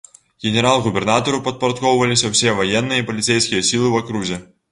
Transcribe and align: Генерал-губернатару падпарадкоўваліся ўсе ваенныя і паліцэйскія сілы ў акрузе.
Генерал-губернатару 0.45 1.41
падпарадкоўваліся 1.47 2.33
ўсе 2.33 2.55
ваенныя 2.61 2.99
і 3.05 3.07
паліцэйскія 3.09 3.61
сілы 3.71 3.87
ў 3.93 4.05
акрузе. 4.05 4.43